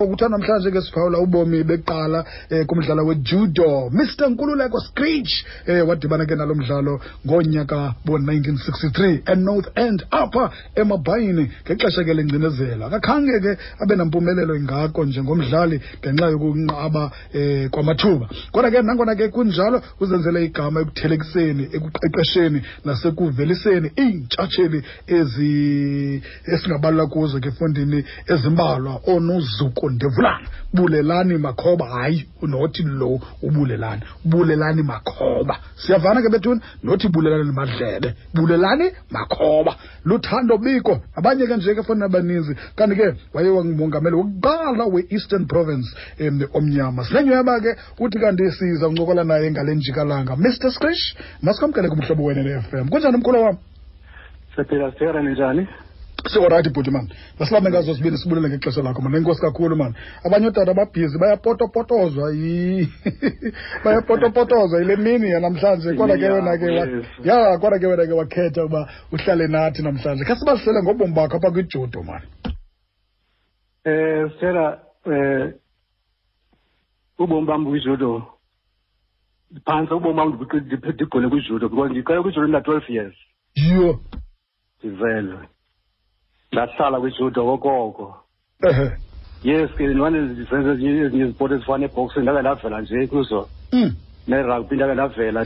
okuthi 0.00 0.24
namhlanje 0.28 0.70
ke 0.70 0.80
siphawula 0.80 1.18
ubomi 1.18 1.64
beqala 1.64 2.24
eh, 2.50 2.66
kumdlalo 2.66 3.06
wejudo. 3.06 3.90
Mr 3.90 4.28
nkululeko 4.30 4.80
screech 4.80 5.44
eh, 5.66 5.88
wadibana 5.88 6.26
ke 6.26 6.36
nalo 6.36 6.54
mdlalo 6.54 7.00
ngonyaka 7.26 7.94
bo-1963 8.04 9.32
enorth 9.32 9.78
end 9.78 10.04
apha 10.10 10.50
emabhayini 10.74 11.50
ngexesha 11.64 12.04
ke 12.04 12.14
lengcinezelo 12.14 12.86
akakhange 12.86 13.40
ke 13.40 13.56
abe 13.80 13.96
nampumelelo 13.96 14.56
ingako 14.56 15.04
njengomdlali 15.04 15.80
ngenxa 16.04 16.28
yokunqaba 16.28 17.10
eh, 17.32 17.70
kwamathuba. 17.70 18.28
Kodwa 18.52 18.70
ke 18.70 18.82
nangona 18.82 19.16
ke 19.16 19.28
kunjalo 19.28 19.80
uzenzele 20.00 20.44
igama 20.44 20.80
ekuthelekiseni 20.80 21.68
ekuqeqesheni 21.72 22.60
nasekuveliseni 22.84 23.90
iintshatsheli 23.96 24.82
esingabalula 26.52 27.06
kuzo 27.06 27.40
ke 27.40 27.48
efondini 27.48 28.04
ezimbalwa 28.28 29.00
ndevulana 29.90 30.48
bulelani 30.74 31.38
makhoba 31.38 31.86
hayi 31.86 32.28
nothi 32.42 32.82
lo 32.82 33.20
ubulelani. 33.42 34.02
Bulelani 34.24 34.82
makhoba. 34.82 35.56
Siyavana 35.76 36.22
ke 36.22 36.28
bethuni? 36.28 36.60
Nothi 36.82 37.08
bulelani 37.08 37.52
madlebe 37.52 38.14
bulelani 38.34 38.90
makhoba. 39.10 39.76
Luthando 40.04 40.58
biko. 40.58 41.00
Abanye 41.16 41.46
ke 41.46 41.56
nje 41.56 41.74
ke 41.74 41.82
fana 41.82 42.04
abaninzi 42.06 42.56
kanti 42.76 42.96
ke 42.96 43.14
waye 43.34 43.48
wangumongameli 43.48 44.16
wokuqala 44.16 44.84
we-eastern 44.92 45.46
province 45.46 45.88
um 46.20 46.40
omnyama. 46.54 47.04
Sinenyhweba 47.04 47.60
ke 47.60 47.76
uthi 47.98 48.18
kanti 48.18 48.50
siza 48.50 48.88
uncokola 48.88 49.24
naye 49.24 49.50
ngale 49.50 49.74
njikalanga. 49.74 50.36
Mr 50.36 50.70
skrish 50.70 51.16
masikwamkele 51.42 51.88
kumhlobo 51.88 52.24
wena 52.24 52.42
ne-f 52.42 52.74
m. 52.74 52.88
Kunjani 52.88 53.16
umkhulu 53.16 53.42
wam? 53.42 53.56
Sephila 54.56 54.92
sithera 54.92 55.22
ninjani 55.22 55.68
siwarayithi 56.28 56.70
bhuti 56.70 56.90
mani 56.90 57.08
masilambe 57.38 57.70
ngazo 57.70 57.94
sibini 57.94 58.18
sibulele 58.18 58.48
ngexesha 58.48 58.82
lakho 58.82 59.02
mani 59.02 59.16
enkosi 59.16 59.40
kakhulu 59.40 59.76
mani 59.76 59.94
abanye 60.24 60.46
ootata 60.46 60.74
babhizi 60.74 61.18
bayapotopotozwa 61.18 62.30
yi 62.30 62.88
bayapotopotozwa 63.84 64.80
yile 64.80 64.96
mini 64.96 65.30
yanamhlanje 65.30 65.94
kodwa 65.94 66.18
ke 66.18 66.30
wena 66.30 66.58
ke 66.58 66.66
ya 67.24 67.58
kodwa 67.58 67.78
ke 67.78 67.86
wena 67.86 68.06
ke 68.06 68.12
wakhetha 68.12 68.64
uba 68.64 68.88
uhlale 69.12 69.48
nathi 69.48 69.82
namhlanje. 69.82 70.24
Khe 70.24 70.34
sibalisele 70.36 70.82
ngobomi 70.82 71.14
bakho 71.14 71.36
apha 71.36 71.50
kwijudo 71.50 72.02
mani 72.02 72.26
um 73.86 74.30
sela 74.40 74.78
um 75.06 75.52
ubomi 77.18 77.46
bam 77.46 77.64
kwijudo 77.64 78.22
phantsi 79.64 79.94
ubomi 79.94 80.16
bam 80.16 80.28
ndigqule 80.92 81.28
kwijudo 81.28 81.68
because 81.68 81.90
ndiqale 81.90 82.22
kwijudo 82.22 82.46
ndina-twelve 82.46 82.92
years. 82.92 83.14
Yho 83.54 84.00
ndizelwe 84.78 85.48
ndahlala 86.56 87.00
kwijudo 87.00 87.48
okoko 87.54 88.16
ehe. 88.68 88.90
Yes 89.44 89.70
ke 89.76 89.86
ndimane 89.86 90.20
ndizenze 90.20 90.70
ezinye 90.70 91.24
izipoti 91.24 91.54
ezifana 91.54 91.78
neboxing 91.78 92.22
ndake 92.22 92.40
ndavela 92.40 92.80
nje 92.80 93.06
kuzo. 93.06 93.48
Mm. 93.72 93.92
nerugby 94.28 94.76
ndake 94.76 94.94
ndavela 94.94 95.44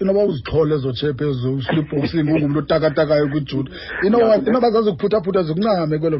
inoba 0.00 0.24
uzithole 0.24 0.74
ezo 0.74 0.92
tshephe 0.92 1.24
ezo 1.24 1.62
slipboxing 1.62 2.28
ungumntu 2.32 2.58
otakatakayo 2.58 3.28
kwijudo. 3.28 3.70
Inoba 4.06 4.36
inoba 4.36 4.70
zaziphuthaphutha 4.70 5.42
zikuncame 5.42 5.98
kwelo 5.98 6.16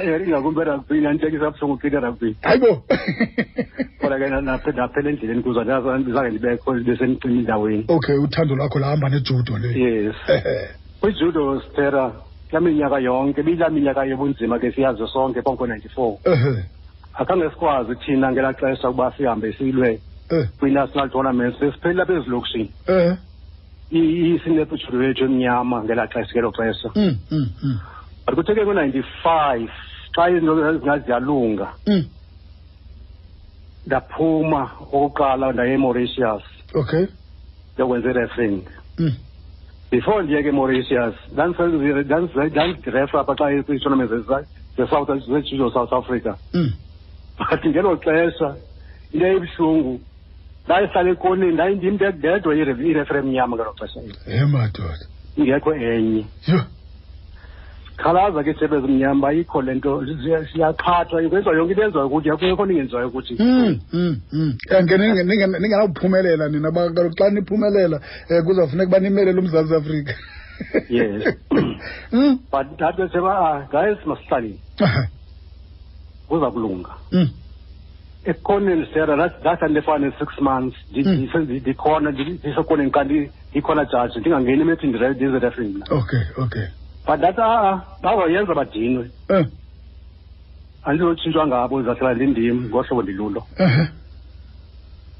eh, 0.00 0.22
ingakumbi 0.26 0.60
erugby 0.60 1.00
nanditekisa 1.00 1.46
abuhlungu 1.46 1.78
kile 1.78 1.96
erugby 1.96 2.36
hayibo. 2.42 2.82
Kodwa 4.00 4.18
ke 4.18 4.28
ndaphela 4.28 5.10
endleleni 5.10 5.42
kuzo 5.42 5.64
zange 5.64 6.30
ndibekho 6.30 6.72
besemcimi 6.72 7.38
endaweni 7.38 7.84
okay 7.88 8.16
uthando 8.16 8.54
lwakho 8.56 8.78
lahamba 8.78 9.08
nejudo 9.08 9.58
le. 9.58 9.68
Yes. 9.84 10.16
Kwijudo 11.00 11.60
stera 11.60 12.12
laa 12.52 12.60
minyaka 12.60 12.98
yonke 12.98 13.42
biyilaa 13.42 13.68
minyaka 13.68 14.04
yobunzima 14.04 14.58
ke 14.58 14.72
siyazi 14.72 15.06
sonke 15.12 15.42
bonko 15.42 15.66
ninety-four. 15.66 16.18
Ehe. 16.24 16.64
Akhange 17.14 17.50
sikwazi 17.50 17.94
thina 17.94 18.32
ngelaa 18.32 18.52
xesha 18.52 18.88
ukuba 18.88 19.12
sihambe 19.16 19.52
silwe 19.52 20.00
eh. 20.30 20.48
kwi-national 20.58 21.10
tournaments 21.10 21.58
besiphelile 21.60 22.02
apha 22.02 22.12
ezilokishini 22.12 22.72
eh 22.88 23.16
isinepujudo 23.90 25.02
yethu 25.02 25.24
emnyama 25.24 25.84
ngelaa 25.84 26.06
xesha 26.06 26.32
ngelo 26.32 26.50
xesha. 26.52 26.88
Mm 26.94 27.16
mm 27.30 27.46
mm 27.62 27.78
but 28.26 28.34
kuthe 28.34 28.54
ke 28.54 28.64
ku-ninety-five 28.64 29.70
xa 30.14 30.30
izinto 30.30 30.78
zingaziyalunga 30.78 31.68
mm 31.86 32.04
ndaphuma 33.86 34.70
okokuqala 34.80 35.52
ndaye 35.52 35.74
emauritius. 35.74 36.42
Okay. 36.74 37.06
Yokwenza 37.78 38.10
irefering 38.10 38.62
mm 38.98 39.14
before 39.90 40.22
ndiye 40.22 40.42
ke 40.42 40.48
emauritius 40.48 41.14
ndandirefa 41.32 43.20
apha 43.20 43.34
xa 43.34 43.62
kwii-tournaments 43.62 44.26
ze-south 44.76 45.10
zejudo 45.26 45.70
south 45.70 45.92
africa. 45.92 46.34
Mm 46.54 46.72
but 47.38 47.64
ngelo 47.66 47.96
xesha 47.96 48.56
into 49.12 49.26
ebuhlungu 49.26 50.00
ndayihlala 50.66 51.10
ekoneni 51.10 51.52
ndayindim 51.52 51.94
ndedwa 51.94 52.54
irefere 52.54 53.18
emnyama 53.18 53.56
ngelo 53.56 53.72
xesha 53.78 54.00
he 54.26 54.44
madoda 54.46 55.06
ingekho 55.36 55.74
enye. 55.74 56.24
Yho 56.48 56.60
khalaza 58.02 58.42
ke 58.44 58.54
tshebe 58.54 58.80
zimnyama 58.80 59.18
uba 59.18 59.32
ikho 59.32 59.62
le 59.62 59.74
nto 59.74 60.00
siya- 60.22 60.46
siyaqhathwa 60.52 61.22
kwenziwa 61.28 61.54
yonke 61.56 61.72
into 61.72 61.82
enziwayo 61.84 62.06
ukuthi 62.08 62.30
akuyekho 62.30 62.64
nto 62.64 62.72
ingenziwayo 62.72 63.08
ukuthi 63.08 63.34
mm 63.38 63.78
mm 63.92 64.16
mm 64.32 64.52
Eh, 64.70 64.82
nge 64.84 64.96
ninge- 64.96 65.24
ninge- 65.24 65.58
ningenawuphumelela 65.60 66.48
nina 66.48 66.70
ba- 66.70 66.90
kaloku 66.94 67.14
xa 67.18 67.30
niphumelela 67.30 68.00
um 68.30 68.44
kuzawufuneka 68.46 68.88
uba 68.88 68.98
nimelele 69.00 69.38
umzantsi 69.40 69.74
afrika 69.74 70.14
Yes. 70.88 71.24
mm 72.12 72.38
but 72.52 72.66
ndathi 72.74 73.08
tsheba 73.08 73.32
ah 73.38 73.68
guys 73.72 73.98
masihlaleni 74.06 74.58
Aha. 74.80 75.08
kuza 76.28 76.50
kulunga 76.50 76.90
mm 77.12 77.28
ekoneni 78.24 78.86
sera 78.92 79.16
ndahlala 79.16 79.68
ndifana 79.68 80.06
ne-six 80.06 80.28
months 80.40 80.76
ndi- 80.92 81.04
Mm. 81.08 81.44
ndi- 81.44 81.60
ndikhona 81.60 82.10
ndi- 82.10 82.38
ndisekoneni 82.38 82.90
kanti 82.90 83.30
ndikhona 83.50 83.84
jaji 83.84 84.18
ndingangeni 84.20 84.60
emethi 84.62 84.86
ndizirefing 84.86 85.70
mna 85.74 85.86
okay 85.90 86.20
okay 86.36 86.66
but 87.06 87.18
ndathi 87.18 87.40
a-a 87.40 87.80
bazawuyenza 88.02 88.54
badinwe 88.54 89.10
eh 89.28 89.46
andizotshintshwa 90.84 91.46
ngabo 91.46 91.82
zahlala 91.82 92.14
ndindim 92.14 92.68
ngohlobo 92.68 93.02
ndilulo 93.02 93.42
ehe 93.58 93.84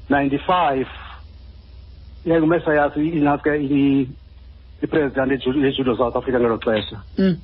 ninety-five 0.09 0.87
yayingumesa 2.25 2.73
yazi 2.73 3.09
inaske 3.09 3.51
ipresident 4.83 5.31
yeju- 5.31 5.63
yejudo 5.65 5.97
south 5.97 6.15
africa 6.15 6.39
ngelo 6.39 6.57
xesha 6.57 7.01
mm 7.17 7.37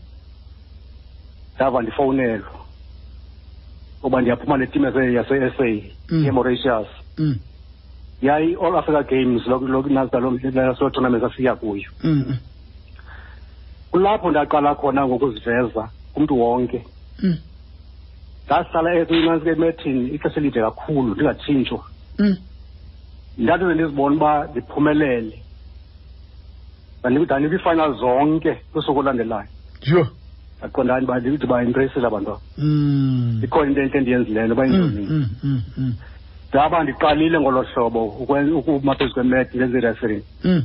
ndava 1.55 1.81
ndifowunelwa 1.81 2.51
uba 4.03 4.21
ndiyaphuma 4.21 4.57
netim 4.57 4.83
yase-s 5.15 5.59
a 5.59 5.93
Mm. 6.11 6.25
yemauritius 6.25 6.87
mm 7.17 7.35
yayi-all 8.21 8.75
africa 8.77 9.03
games 9.09 9.47
loo 9.47 10.89
tournament 10.89 11.21
sasiya 11.23 11.55
kuyo 11.55 11.89
mm 12.03 12.23
mm 12.27 12.37
kulapho 13.91 14.29
ndaqala 14.31 14.75
khona 14.75 15.07
ngokuziveza 15.07 15.89
kumntu 16.13 16.39
wonke. 16.41 16.85
Mm. 17.23 17.37
Ndahlala 18.45 18.95
ekuyinantsike 18.95 19.51
emethini 19.51 20.09
ixesha 20.15 20.39
elide 20.39 20.61
kakhulu 20.61 21.13
ndingatshintshwa. 21.15 21.83
Mm. 22.19 22.35
Ndathi 23.37 23.63
ndizibona 23.65 24.15
uba 24.15 24.47
ndiphumelele. 24.51 25.43
Ndanikwa 26.99 27.41
iifinal 27.41 27.93
zonke 27.99 28.53
kusuku 28.73 28.99
olandelayo. 28.99 29.47
Yho. 29.85 30.07
Ndaqondani 30.59 31.05
uba 31.05 31.19
ndibaimpresile 31.19 32.07
abantwana 32.07 32.39
mm. 32.57 33.41
Ikhona 33.43 33.67
into 33.69 33.81
entle 33.81 33.99
endiyenzileyo 33.99 34.47
noba 34.47 34.65
mm 34.67 34.73
inzonini 34.73 35.07
mm 35.09 35.29
mm 35.43 35.61
mm. 35.77 35.93
Ndaba 36.49 36.83
ndiqalile 36.83 37.39
ngolo 37.39 37.61
hlobo 37.61 38.05
ukwen- 38.21 38.53
ukuma 38.53 38.95
phezu 38.95 39.13
kwemethi 39.13 39.57
ndenze 39.57 39.77
irefering 39.77 40.23
mm. 40.43 40.63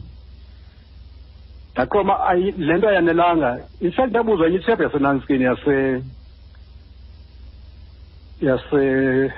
Ndaqoma 1.73 2.21
ayi 2.29 2.53
le 2.59 2.79
nto 2.79 2.89
ayanelanga. 2.89 3.59
In 3.81 3.93
fact 3.93 4.11
ndabuzwa 4.11 4.47
enye 4.47 4.57
itshephu 4.57 4.83
yasenanskini 4.83 5.45
yase 5.45 6.03
yase 8.41 9.33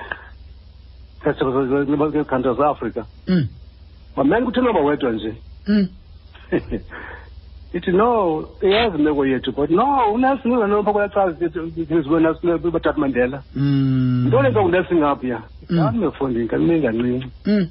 country 1.23 2.55
zaseafrika 2.55 3.05
mm. 3.27 3.47
Mamele 4.15 4.45
kutheni 4.45 4.67
noba 4.67 4.79
wedwa 4.79 5.11
nje. 5.11 5.33
Mm. 5.67 5.87
Ithi 7.73 7.91
no 7.91 8.47
iyazi 8.61 8.97
imeko 8.97 9.25
yethu 9.25 9.51
but 9.51 9.69
no 9.69 10.13
unelson 10.13 10.51
uzanopha 10.51 10.93
kwelaxazi 10.93 12.71
batata 12.71 12.99
mandela. 12.99 13.43
Mm. 13.55 14.27
Nto 14.27 14.41
le 14.41 14.49
nto 14.49 14.63
unelson 14.63 14.97
ngaphiya 14.97 15.41
Mm. 15.69 15.77
nami 15.77 15.99
mefundini 15.99 16.47
kanime 16.47 16.79
ngancinci 16.79 17.27
mm. 17.45 17.67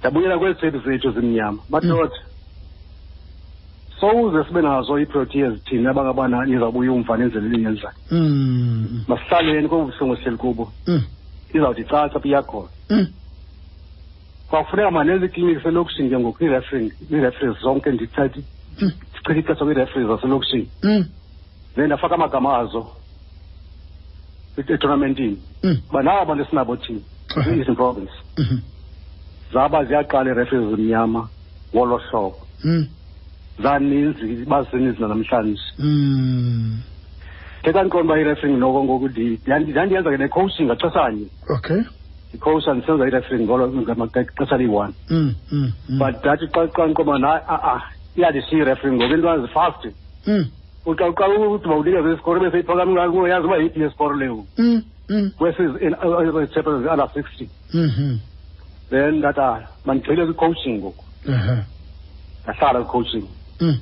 Ndabuyela 0.00 0.38
kwezi 0.38 0.60
thethi 0.60 0.78
zethu 0.78 1.10
zimnyama. 1.10 1.58
Madoda 1.70 2.14
sowuze 4.02 4.44
sibe 4.44 4.62
nazo 4.62 4.98
ii-proteas 4.98 5.54
thina 5.64 5.90
abangabana 5.90 6.44
nizawubuya 6.44 6.92
umva 6.92 7.16
nenzela 7.16 7.46
elinyenzayo 7.46 7.94
mm. 8.10 9.04
Masihlaleni 9.08 9.68
kobubuhlungu 9.68 10.16
sihleli 10.16 10.36
kubo. 10.36 10.72
Mm. 10.86 11.02
Izawuthi 11.54 11.84
caca 11.84 12.16
apha 12.16 12.28
iyakhona. 12.28 12.68
Mm. 12.90 13.06
Kwakufuneka 14.50 14.90
manezi 14.90 15.24
ikliniki 15.24 15.62
selokishini 15.62 16.10
ke 16.10 16.18
ngoku 16.18 16.44
ii-referees 16.44 17.62
zonke 17.62 17.90
ndithathi 17.90 18.44
ndichitha 18.76 19.38
ixesha 19.38 19.64
kwii-referees 19.64 20.08
zaselokishini. 20.08 20.68
Then 21.74 21.86
ndafaka 21.86 22.14
amagama 22.14 22.58
azo 22.58 22.86
etournamentini. 24.56 25.38
Uba 25.90 26.02
nawo 26.02 26.24
bantu 26.24 26.42
esinabo 26.44 26.76
thina 26.76 27.00
i-eastern 27.36 27.76
province. 27.76 28.12
Mhm. 28.38 28.58
zaba 29.52 29.84
ziyaqala 29.84 30.30
iireferi 30.30 30.66
zimnyama 30.66 31.28
ngolo 31.74 31.96
hlobo. 31.96 32.36
Zaninzi 33.62 34.44
bazininzi 34.46 35.00
nanamhlanje 35.02 35.60
Mm. 35.78 36.80
ke 37.62 37.72
kandiqonda 37.72 38.04
uba 38.14 38.20
irefering 38.20 38.58
noko 38.58 38.84
ngoku 38.84 39.08
ndi- 39.08 39.38
ndandi- 39.46 39.70
ndandiyenza 39.72 40.10
ke 40.10 40.16
necoaching 40.18 40.66
ngaxeshanye 40.66 41.26
Okay. 41.56 41.82
icoacha 42.34 42.74
ndisenza 42.74 43.06
irefering 43.06 43.44
ngolo 43.44 43.68
ngamaxesha 43.68 44.56
liyi-one 44.56 44.94
Mm. 45.10 45.34
Mm. 45.52 45.72
Mm. 45.88 45.98
but 45.98 46.14
ndathi 46.20 46.46
xa 46.48 46.66
xa 46.74 46.86
ndiqonda 46.86 47.12
uba 47.12 47.28
hayi 47.28 47.42
a-a 47.48 47.80
iyandishiya 48.16 48.62
irefering 48.62 48.96
ngoku 48.96 49.14
into 49.14 49.30
azifasti 49.30 49.88
Mm. 50.26 50.46
uxa 50.86 51.08
uxa 51.08 51.28
udiba 51.28 51.76
unikeza 51.76 52.12
isikoro 52.12 52.40
bese 52.40 52.58
iphakami 52.60 52.96
yazi 53.30 53.46
uba 53.46 53.56
yiphi 53.56 53.80
yesikoro 53.80 54.16
leyo 54.16 54.44
Mm. 54.58 54.82
Mm. 55.08 55.30
kwesichapters 55.38 56.86
under 56.90 57.08
sixty 57.14 57.48
Mhm. 57.74 58.18
then 58.90 59.14
ndathi 59.18 59.40
ah 59.40 59.60
mandigxile 59.86 60.26
kwi-coaching 60.26 60.78
ngoku 60.78 61.04
Aha. 61.28 61.64
ndahlala 62.44 62.80
kwi-coaching 62.84 63.26
Mm. 63.62 63.78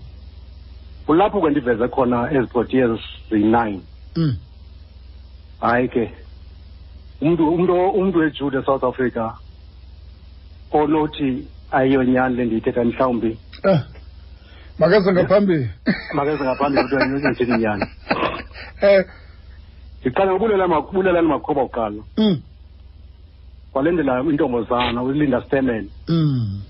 kulapho 1.06 1.40
ke 1.40 1.50
ndiveze 1.50 1.88
khona 1.88 2.28
ezi 2.32 2.46
proteas 2.46 3.00
ziyi-nine 3.30 3.80
Mm. 4.16 4.36
hayi 5.60 5.88
ke 5.88 6.12
umntu 7.20 7.48
umntu 7.54 7.72
umntu 7.90 8.18
wejude 8.18 8.58
esouth 8.58 8.84
africa 8.84 9.32
onothi 10.72 11.46
ayiyonyani 11.70 12.36
le 12.36 12.44
ndiyithetha 12.44 12.84
mhlawumbi 12.84 13.38
uh, 13.64 13.78
makeze 14.78 15.12
ngaphambili. 15.12 15.70
makeze 16.14 16.44
ngaphambili 16.44 16.84
ukuthi 16.84 17.04
ndithethi 17.08 17.52
inyani 17.52 17.84
Eh. 18.82 19.04
ndiqala 20.00 20.32
ngobulelani 20.32 20.74
bulelani 20.92 21.28
makhoba 21.28 21.62
kuqala 21.62 22.02
Mm. 22.16 22.42
intombozana 24.30 25.02
ulinda 25.02 25.42
stemen 25.42 25.88
Mm. 26.08 26.62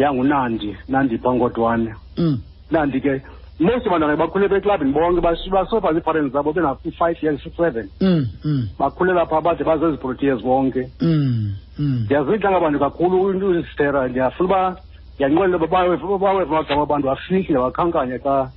Yangunandi 0.00 0.76
nandi 0.88 1.18
phangodwane 1.18 1.94
Mm. 2.16 2.38
nandi 2.70 3.00
ke 3.00 3.22
most 3.60 3.86
abantwana 3.86 4.16
bakhule 4.16 4.48
beklabhini 4.48 4.92
bonke 4.92 5.20
bas- 5.20 5.50
basofa 5.50 5.92
ziiparents 5.92 6.32
zabo 6.32 6.52
benaku-five 6.52 7.16
years 7.22 7.40
seven 7.56 7.88
Mm. 8.00 8.26
Mm. 8.44 8.68
bakhulela 8.78 9.26
phaa 9.26 9.40
bade 9.40 9.64
bazezi 9.64 9.96
proteas 9.96 10.40
bonke 10.42 10.88
Mm. 11.00 11.52
Mm. 11.78 12.02
ndiyazidla 12.04 12.50
ngabantu 12.50 12.78
kakhulu 12.78 13.32
into 13.32 13.58
isitera 13.60 14.08
ndiyafuna 14.08 14.48
uba 14.48 14.76
ndiyanqwenela 15.14 15.56
uba 15.56 15.66
baweva 15.66 16.18
baweva 16.18 16.58
amagama 16.58 16.82
abantu 16.82 17.10
afihle 17.10 17.58
bakhankanye 17.58 18.18
xa 18.18 18.50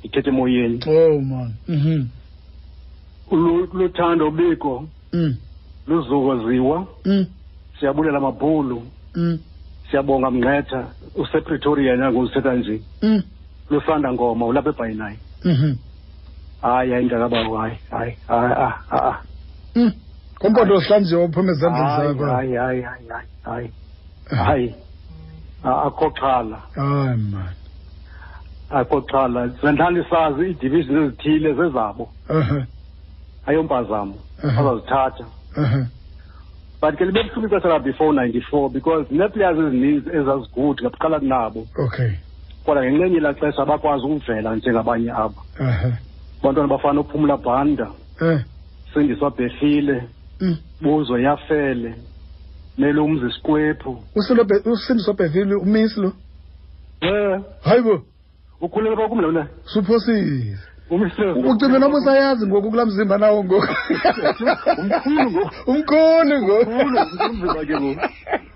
ndithetha 0.00 0.28
emoyeni 0.30 0.80
Oh 0.86 1.20
man. 1.20 1.54
Mhm. 1.68 2.04
Ulu- 3.30 3.68
luthando 3.72 4.30
biko 4.30 4.84
Mm. 5.12 5.36
luzukoziwa 5.86 6.86
Mm. 7.04 7.26
siyabulela 7.80 8.20
mabhulu 8.20 8.82
Mm. 9.14 9.38
Siyabonga 9.92 10.30
mnqetha 10.30 10.80
usepretoria 11.14 11.96
nangoku 11.96 12.28
sithetha 12.28 12.54
nje 12.54 12.80
Mm. 13.02 13.22
lusanda 13.70 14.12
ngoma 14.12 14.46
ulapha 14.46 14.70
ebhayinayi 14.70 15.18
Mhm. 15.44 15.74
hayi 16.62 16.90
hayi 16.92 17.04
ndakabawo 17.06 17.56
hayi 17.58 17.76
hayi 17.90 18.16
hayi 18.28 18.52
ah, 18.52 18.74
ah, 18.90 19.08
ah. 19.10 19.18
Mm. 19.76 19.92
Kompoto 20.40 20.80
sihlanjiwe 20.80 21.24
uphume 21.24 21.52
ezandleni 21.52 21.86
hayi 21.88 22.08
zakho. 22.08 22.24
hayi 22.26 22.54
hayi 22.54 22.82
hayi 22.82 23.06
hayi 23.08 23.28
hayi 23.44 23.70
hayi 24.46 24.74
A- 25.64 25.82
akho 25.86 26.10
xhala 26.10 26.58
Hayi 26.76 27.16
man. 27.32 27.54
akho 28.70 29.00
xhala 29.10 29.40
sendhlala 29.60 30.04
sazi 30.10 30.42
iidivision 30.48 30.96
ezithile 31.04 31.54
zezabo 31.54 32.08
Aha. 32.28 32.66
ayompazamo 33.46 34.14
Aha. 35.56 35.86
But 36.82 36.96
ke 36.98 37.04
libe 37.04 37.22
buhlungu 37.22 37.46
ixesha 37.46 37.68
la-before 37.68 38.12
ninety-four 38.12 38.70
because 38.70 39.06
nee-players 39.10 39.58
ezininzi 39.58 40.10
ezazigood 40.18 40.76
ngakuqala 40.82 41.18
kunabo 41.20 41.66
Okay. 41.86 42.10
kodwa 42.64 42.82
ngenxenye 42.84 43.16
elaa 43.16 43.34
xesha 43.34 43.64
bakwazi 43.66 44.04
ukuvela 44.06 44.56
njengabanye 44.56 45.10
aba 45.12 45.40
abantwana 46.40 46.68
bafana 46.68 47.00
uphumla 47.00 47.36
bhanda 47.36 47.86
Eh. 48.22 48.40
sindiswa 48.94 49.30
bhefile 49.30 50.08
Mm. 50.40 50.56
buzo 50.80 51.18
yafele 51.18 51.94
mele 52.78 53.00
umzi 53.00 53.34
sikwephu 53.34 54.04
usindo 54.16 55.12
bevile 55.14 55.54
umisi 55.54 56.00
lo. 56.00 56.12
eh 57.00 57.40
Hayibo. 57.64 58.02
ukhulele 58.60 58.96
kwakumla 58.96 59.26
wena 59.26 59.46
Suphosile. 59.64 60.58
Umsile 60.94 61.32
Ucinga 61.32 61.78
noma 61.78 61.98
usayazi 61.98 62.46
ngoku 62.46 62.70
kula 62.70 62.84
mzimba 62.86 63.18
nawo 63.18 63.44
ngoku. 63.44 63.66
Umkhulu 64.80 65.30
ngoku. 65.30 65.70
Umkhulu 65.70 66.34
ngoku. 66.42 66.70
Umkhulu, 66.70 66.98
umzimba 67.30 67.64
ke 67.64 67.74
ngoku. 67.80 68.00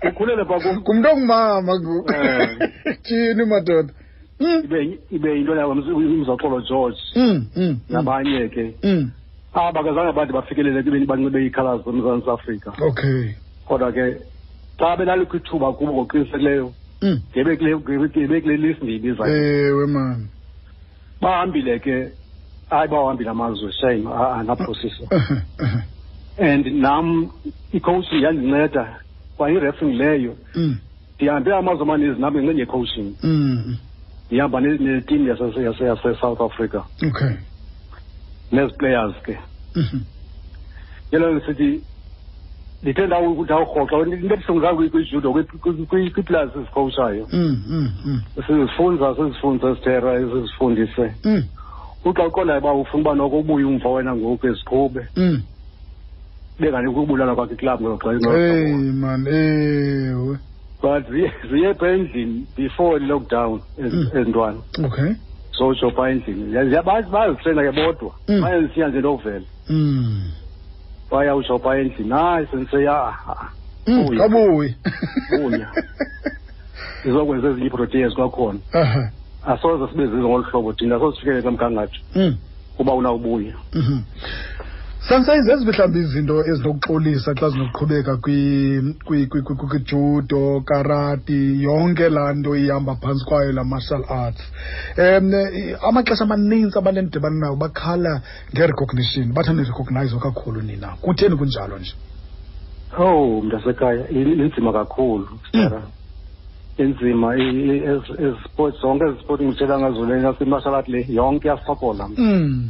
ukhulele 0.09 0.43
phaa 0.45 0.59
kum 0.59 0.77
Ngumntu 0.77 1.07
ongumama 1.09 1.73
ngoku. 1.79 2.11
Eh. 2.13 2.69
Tyhini 3.03 3.45
madoda. 3.45 3.93
Mm. 4.39 4.61
ibe 4.63 4.99
ibe 5.11 5.29
yinto 5.35 5.55
yabo 5.55 5.71
umzoxolo 5.71 6.61
george 6.61 6.97
Mm. 7.15 7.45
Mm. 7.55 7.79
nabanye 7.89 8.49
ke 8.53 8.73
Mm. 8.83 9.09
aba 9.53 9.83
kazange 9.83 10.11
bade 10.13 10.31
bafikelele 10.33 10.79
ekubeni 10.79 11.05
banxibe 11.09 11.39
iikhalazi 11.41 11.83
zomzantsi 11.83 12.29
afrika 12.29 12.69
Okay. 12.89 13.33
kodwa 13.65 13.91
ke 13.91 14.21
xa 14.77 14.93
belalikho 14.97 15.37
ithuba 15.37 15.73
kubo 15.73 15.91
ngoqinisekileyo 15.93 16.69
Mm. 17.01 17.17
ngebe 17.33 17.57
kule 17.57 17.75
ngebe 17.77 18.41
kule 18.41 18.57
list 18.57 18.81
ndiyibiza 18.83 19.25
Ewe 19.25 19.87
man. 19.87 20.27
bahambile 21.21 21.79
ke 21.79 22.11
hayi 22.69 22.87
bawahambile 22.89 23.29
amazwe 23.29 23.71
shame 23.71 24.07
anaphosisa 24.39 25.03
Aha, 25.11 25.41
aha. 25.63 25.81
and 26.37 26.65
nam 26.65 27.31
icoaching 27.73 28.21
yandinceda 28.23 28.99
kwayirefing 29.37 29.93
leyo 29.97 30.35
Mm. 30.55 30.77
ndihambe 31.15 31.55
amazwe 31.55 31.81
amaninzi 31.83 32.21
nam 32.21 32.33
ngenxa 32.37 32.59
yecoaching 32.59 33.13
Mm. 33.23 33.77
ndihamba 34.27 34.59
ne- 34.61 34.77
netim 34.77 35.27
yase- 35.27 35.63
yase- 35.63 35.85
yase-south 35.85 36.41
africa 36.41 36.81
Okay. 37.07 37.35
nezi 38.51 38.73
players 38.77 39.15
ke 39.25 39.37
Mhm. 39.75 39.99
yelo 41.11 41.33
ndisithi 41.33 41.83
ndithe 42.83 43.05
ndawu- 43.07 43.43
ndawurhoxa 43.43 43.97
into 43.97 44.15
ebuhlungu 44.35 44.61
kakhulu 44.61 44.89
kwijudo 44.89 45.33
kwiiplayers 45.89 46.55
ezikhowushayo 46.55 47.27
Mm. 47.33 47.63
Mm. 47.67 47.91
Mm. 48.05 48.21
sizifunza 48.47 49.15
sizifunza 49.15 49.75
sithera 49.75 50.19
sizifundise 50.19 51.15
Mm. 51.23 51.43
Uxa 52.09 52.27
uqondayo 52.27 52.59
uba 52.59 52.73
ufuna 52.73 53.01
uba 53.01 53.15
noko 53.15 53.39
ubuye 53.39 53.65
umva 53.65 53.89
wena 53.89 54.15
ngoku 54.15 54.47
eziqhube 54.47 55.07
Mm. 55.15 55.41
benganika 56.59 56.91
ukubulala 56.91 57.35
kwakhe 57.35 57.53
iklabhu 57.53 57.83
ngelo 57.83 58.31
Hey 58.31 58.65
xesha 58.65 58.93
man, 58.93 59.27
ewe. 59.27 60.37
but 60.81 61.05
ziye 61.51 61.73
pha 61.73 61.87
endlini 61.87 62.45
before 62.57 62.97
i-lockdown 63.03 63.61
Mm. 63.77 64.09
ezi 64.15 64.29
ntwana 64.29 64.59
Okay. 64.85 65.13
zotsho 65.57 65.91
pha 65.91 66.09
endlini 66.09 66.53
bayazitrena 66.83 67.61
ke 67.63 67.71
bodwa 67.71 68.11
Mm. 68.27 68.41
bayazisiya 68.41 68.87
nje 68.87 68.99
ndovela 68.99 69.45
Mm. 69.69 70.31
bayawutsho 71.11 71.59
pha 71.59 71.77
endlini 71.77 72.11
hayi 72.11 72.47
senseya 72.51 73.13
Mm. 73.87 74.05
Uya. 74.09 74.25
Abuyi. 74.25 74.75
Uya. 75.45 75.67
zizokwenza 77.03 77.47
ezinye 77.49 77.65
iiproteas 77.67 78.13
kwakhona 78.13 78.59
Aha. 78.73 79.11
Asoze 79.47 79.91
sibe 79.91 80.05
zizo 80.07 80.27
ngolu 80.29 80.43
hlobo 80.43 80.73
thina 80.73 80.95
asoze 80.95 81.17
kamgangatho 81.17 81.41
kula 81.41 81.51
mgangatho 81.51 81.99
Mm. 82.15 82.35
kuba 82.77 82.93
unawubuya 82.93 83.53
Mhm. 83.73 83.99
Sansayizi 85.09 85.51
ezi 85.51 85.65
mhlawumbi 85.65 85.99
izinto 85.99 86.35
ezinokuxolisa 86.51 87.31
xa 87.39 87.49
zinokuqhubeka 87.49 88.17
kwi 88.17 88.39
kwi 89.05 89.25
kwi 89.31 89.41
kwi- 89.41 89.67
kwijudo, 89.69 90.61
karate, 90.65 91.39
yonke 91.63 92.09
laa 92.09 92.33
nto 92.33 92.55
ihamba 92.55 92.95
phantsi 92.95 93.25
kwayo 93.25 93.51
la 93.51 93.63
martial 93.63 94.03
arts. 94.09 94.43
Um 94.97 95.31
amaxesha 95.89 96.23
amaninzi 96.27 96.77
abantu 96.77 96.99
endidibana 96.99 97.39
nayo 97.39 97.55
bakhala 97.55 98.21
nge-recognition 98.51 99.31
bathi 99.33 99.51
kakhulu 100.19 100.61
nina 100.61 100.87
kutheni 101.01 101.35
kunjalo 101.37 101.79
nje 101.79 101.93
ow 102.99 103.41
mntasekhaya 103.41 104.09
in- 104.09 104.39
inzima 104.43 104.73
kakhulu 104.73 105.27
inzima 106.77 107.35
i- 107.35 107.41
i- 107.41 107.83
ezi 107.83 108.11
ezi 108.19 108.37
sports 108.45 108.81
zonke 108.81 109.05
ezi 109.05 109.19
sport 109.19 109.41
ngithetha 109.41 109.79
ngazo 109.79 110.05
le 110.87 111.05
yonke 111.09 111.47
yasokola 111.47 112.07
mm. 112.17 112.69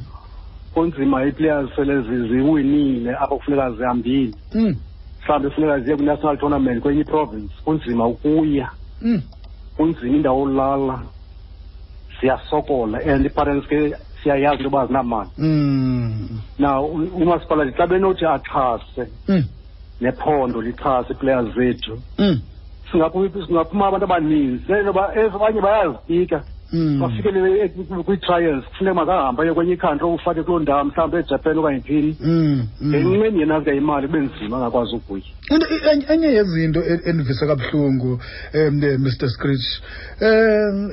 kunzima 0.74 1.26
ii-players 1.26 1.70
sele 1.76 2.02
zi- 2.02 2.28
ziwinile 2.30 3.16
apho 3.16 3.38
kufuneka 3.38 3.72
zihambile 3.72 4.34
Mm. 4.56 4.76
mhlawumbi 5.24 5.50
kufuneka 5.50 5.80
ziye 5.80 5.96
kwi-national 5.96 6.38
tournament 6.38 6.82
kwenye 6.82 7.04
province 7.04 7.54
kunzima 7.66 8.08
ukuya 8.08 8.70
Mm. 9.02 9.22
kunzima 9.78 10.16
indawo 10.16 10.42
olala 10.44 11.00
siyasokola 12.20 13.00
and 13.06 13.26
ii-parents 13.26 13.68
ke 13.68 13.96
siyayazi 14.24 14.64
into 14.64 14.64
yoba 14.64 14.88
zinamali 14.88 15.30
now 16.60 16.86
u- 16.86 17.12
umasipala 17.24 17.72
xa 17.72 17.88
benothi 17.88 18.26
axhase 18.26 19.08
nephondo 20.02 20.62
lixhase 20.62 21.14
ii-players 21.14 21.56
zethu 21.56 22.00
Mm 22.18 22.40
singaphuma 22.92 23.88
abantu 23.88 24.06
abaninzi 24.06 24.64
leyo 24.72 24.90
abanye 25.36 25.62
bayazika 25.62 26.44
bafikelele 27.00 27.64
e- 27.66 28.04
kwii-trials 28.06 28.64
kufuneka 28.66 28.94
makahambe 28.96 29.44
aye 29.44 29.54
kwenye 29.54 29.74
ikhantri 29.74 30.08
ufake 30.08 30.44
kuloo 30.44 30.60
ndawo 30.60 30.84
mhlawumbi 30.84 31.18
ejapan 31.18 31.58
okanye 31.58 31.82
phini 31.82 32.18
Mm, 32.22 32.68
mm. 32.82 32.90
ngenxeni 32.90 33.40
yena 33.40 33.60
zika 33.60 33.74
imali 33.74 34.08
kube 34.08 34.20
nzima 34.20 34.58
angakwazi 34.58 34.96
ukuya. 34.96 35.24
Into 35.52 35.66
enye- 35.92 36.14
enye 36.14 36.28
yezinto 36.28 36.80
e- 36.84 37.02
endivisa 37.10 37.48
kabuhlungu 37.48 38.20
um 38.54 38.76
mr 39.04 39.30
scritch 39.30 39.68
um 40.22 40.92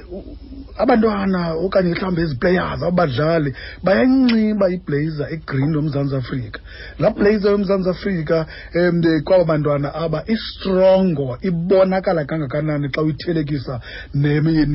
abantwana 0.78 1.52
okanye 1.54 1.90
mhlawumbi 1.94 2.22
ezi-players 2.22 2.82
abadlali 2.82 3.54
bayanxiba 3.84 4.68
iblazer 4.70 5.26
egreen 5.34 5.72
yomzantsi 5.74 6.16
afrika. 6.16 6.60
Laa 6.98 7.10
blazer 7.10 7.50
yomzantsi 7.50 7.90
afrika 7.90 8.46
um 8.74 9.02
kwaba 9.24 9.44
bantwana 9.44 9.94
aba 9.94 10.24
istrongo 10.26 11.38
ibonakala 11.42 12.24
kangakanani 12.24 12.88
xa 12.88 13.02
uyithelekisa 13.02 13.80
nemi- 14.14 14.66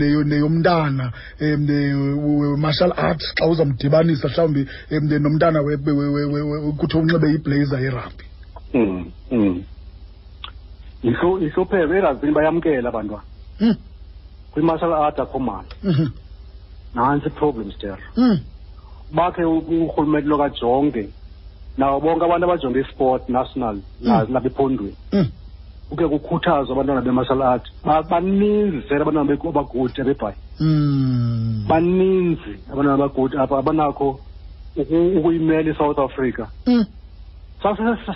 neyomntana 0.89 2.53
um 2.53 2.57
martial 2.57 2.93
arts 2.97 3.25
xa 3.37 3.45
uzamdibanisa 3.47 4.27
mhlawumbi 4.27 4.67
um 4.91 5.05
nomntana 5.23 5.61
we- 5.61 5.75
we- 5.85 6.09
we- 6.15 6.25
we- 6.33 6.41
we- 6.41 6.73
kuthi 6.79 6.97
unxibe 6.97 7.27
iblazer 7.33 7.79
yerabhi 7.81 8.25
mm. 8.73 9.11
mm. 9.31 9.63
Yihlupheko 11.03 11.93
erabhini 11.93 12.33
bayamkela 12.33 12.89
abantwana 12.89 13.23
Mm. 13.61 13.75
kwi-martial 14.51 14.93
art 14.93 15.19
akho 15.19 15.39
mali 15.39 15.67
Mhm. 15.83 16.07
nantsi 16.95 17.27
i-problem 17.27 17.71
ster 17.71 17.97
Mm. 18.17 18.39
bakhe 19.11 19.43
urhulumente 19.45 20.27
lokajonge 20.27 21.09
nawo 21.77 21.99
bonke 21.99 22.25
abantu 22.25 22.45
abajonge 22.45 22.79
isport 22.79 23.29
national 23.29 23.75
na- 23.99 24.23
nalapha 24.25 24.47
ephondweni 24.47 24.95
Mm. 25.13 25.27
kuke 25.89 26.07
kukhuthazwa 26.07 26.71
abantwana 26.75 27.01
be-martial 27.01 27.41
art 27.41 27.65
baninzi 28.09 28.81
sele 28.87 29.01
abantwana 29.01 29.31
Mm. 29.31 30.29
Baninzi 31.67 32.53
abantwana 32.71 32.93
abagudi 32.93 33.37
apha 33.37 33.57
abanakho 33.57 34.19
uku- 34.75 35.11
ukuyimela 35.17 35.71
isouth 35.71 35.99
africa 35.99 36.45
Mm. 36.67 36.85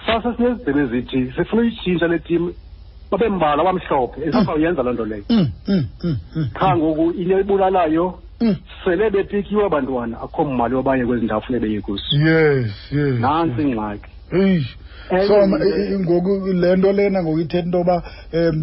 sasesinezidebe 0.05 0.81
ezithi 0.81 1.31
sifuna 1.35 1.61
uyitshintsha 1.61 2.07
le 2.07 2.19
tim 2.19 2.53
babe 3.11 3.29
mbalwa 3.29 3.61
abamhlophe 3.69 4.21
esizawuyenza 4.25 4.83
loo 4.83 4.93
nto 4.93 5.05
leyo 5.05 5.23
Mm. 5.29 5.47
Mm. 5.67 5.85
Mm. 6.03 6.17
Mm. 6.35 6.49
qha 6.53 6.77
ngoku 6.77 7.11
into 7.11 7.39
ebulalayo 7.39 8.19
Mm. 8.41 8.55
sele 8.83 9.09
bepikiwe 9.09 9.65
abantwana 9.65 10.21
akho 10.21 10.45
mali 10.45 10.75
yobaye 10.75 11.05
kwezi 11.05 11.25
ndawo 11.25 11.41
funeke 11.41 11.65
beye 11.65 11.81
kuzo 11.81 12.03
yes 12.17 12.71
yes 12.91 13.19
nantsi 13.19 13.61
ingxaki 13.61 14.09
Eyi. 14.33 14.65
Enye 15.11 15.27
so 15.27 15.35
into- 15.43 15.47
ma- 15.47 15.65
i- 15.65 15.99
ngoku 15.99 16.47
le 16.53 16.75
nto 16.75 16.91
lena 16.91 17.23
ngoku 17.23 17.39
ithetha 17.39 17.65
into 17.65 17.77
yoba 17.77 18.03
um 18.33 18.61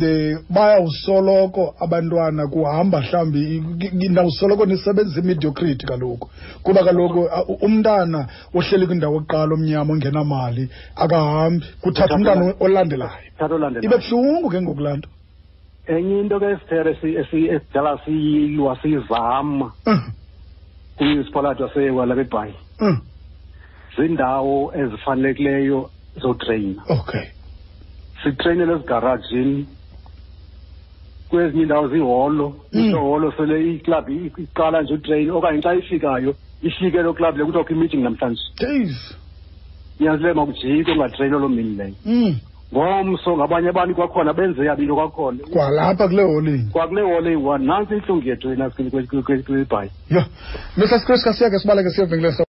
bayawusoloko 0.50 1.74
abantwana 1.80 2.48
kuhamba 2.48 3.00
mhlawumbi 3.00 3.38
i- 3.38 4.04
i- 4.04 4.08
nawusoloko 4.08 4.66
nisebenzisa 4.66 5.20
imediocrity 5.20 5.86
kaloku. 5.86 6.28
Kuba 6.62 6.84
kaloku 6.84 7.28
a- 7.30 7.44
u- 7.48 7.58
umntana 7.66 8.26
ohleli 8.54 8.86
kwindawo 8.86 9.14
yokuqala 9.14 9.54
omnyama 9.54 9.92
ongenamali 9.92 10.68
akahambi 10.96 11.66
kuthatha 11.82 12.14
umntana 12.14 12.54
olandelayo. 12.60 13.30
thatha 13.38 13.54
olandela 13.54 13.84
ibe 13.84 13.96
buhlungu 13.98 14.48
ke 14.50 14.58
ngoku 14.62 14.80
laa 14.80 14.96
nto. 14.96 15.08
Enye 15.86 16.20
into 16.20 16.38
ke 16.40 16.46
esithere 16.56 16.96
esidala 17.02 17.98
siyilwa 18.04 18.76
siyizama. 18.82 19.72
Uh, 19.86 20.02
kwispalato 20.96 21.64
yasekwalapha 21.66 22.20
ebhayi 22.22 22.54
uh, 23.90 23.96
ziindawo 23.96 24.72
ezifanelekileyo 24.74 25.90
zotreyina 26.22 26.82
okay 26.88 27.26
sitreyinele 28.22 28.72
ezigarajini 28.72 29.66
kwezinye 31.28 31.62
indawo 31.62 31.88
ziholo 31.88 32.54
Mm. 32.72 32.90
iholo 32.90 33.32
sele 33.32 33.70
iklab 33.74 34.08
iqala 34.38 34.82
nje 34.82 34.94
utreyini 34.94 35.30
okanye 35.30 35.60
xa 35.62 35.74
ifikayo 35.74 36.34
ifike 36.62 37.02
loo 37.02 37.12
klab 37.12 37.36
le 37.36 37.44
kuthiwa 37.44 37.64
kho 37.64 37.72
imeeting 37.74 38.02
namhlanje 38.02 38.42
days 38.60 39.14
inyanzile 40.00 40.32
makujike 40.32 40.92
ungatreyini 40.92 41.38
loo 41.38 41.48
mini 41.48 41.76
leyo 41.76 41.94
mm. 42.06 42.36
ngomso 42.74 43.36
ngabanye 43.36 43.68
abantu 43.68 43.94
kwakhona 43.94 44.32
benze 44.32 44.64
yabilo 44.64 44.94
kwakhona 44.94 45.38
kwalapha 45.52 46.08
kule 46.08 46.22
holini 46.22 46.70
kwakule 46.72 47.02
holo 47.02 47.28
eyi-one 47.30 47.66
nantsi 47.66 47.94
intlungu 47.94 48.28
yethu 48.28 48.50
yena 48.50 48.70
kwibhayi 48.70 49.90
yho 50.10 50.24
mr 50.76 50.98
scris 51.00 51.24
kasiyake 51.24 51.58
sibaleke 51.58 51.90
siyovenkile 51.90 52.32